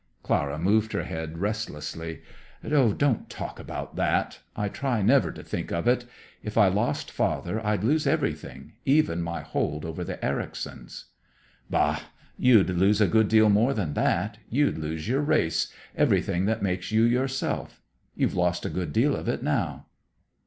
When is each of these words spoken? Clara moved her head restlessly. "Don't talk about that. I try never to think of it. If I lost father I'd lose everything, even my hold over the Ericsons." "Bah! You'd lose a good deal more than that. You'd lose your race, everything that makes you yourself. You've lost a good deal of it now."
Clara 0.23 0.57
moved 0.57 0.93
her 0.93 1.03
head 1.03 1.37
restlessly. 1.37 2.23
"Don't 2.67 3.29
talk 3.29 3.59
about 3.59 3.97
that. 3.97 4.39
I 4.55 4.67
try 4.67 5.03
never 5.03 5.31
to 5.31 5.43
think 5.43 5.71
of 5.71 5.87
it. 5.87 6.05
If 6.41 6.57
I 6.57 6.69
lost 6.69 7.11
father 7.11 7.63
I'd 7.63 7.83
lose 7.83 8.07
everything, 8.07 8.73
even 8.83 9.21
my 9.21 9.41
hold 9.41 9.85
over 9.85 10.03
the 10.03 10.17
Ericsons." 10.25 11.05
"Bah! 11.69 11.99
You'd 12.35 12.71
lose 12.71 12.99
a 12.99 13.05
good 13.07 13.27
deal 13.27 13.49
more 13.51 13.75
than 13.75 13.93
that. 13.93 14.39
You'd 14.49 14.79
lose 14.79 15.07
your 15.07 15.21
race, 15.21 15.71
everything 15.95 16.45
that 16.45 16.63
makes 16.63 16.91
you 16.91 17.03
yourself. 17.03 17.79
You've 18.15 18.33
lost 18.33 18.65
a 18.65 18.71
good 18.71 18.91
deal 18.91 19.15
of 19.15 19.29
it 19.29 19.43
now." 19.43 19.85